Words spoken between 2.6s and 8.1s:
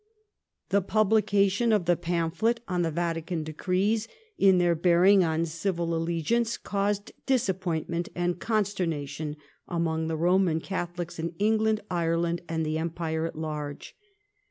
on the Vatican Decrees in their bearing on civil allegiance caused disappointment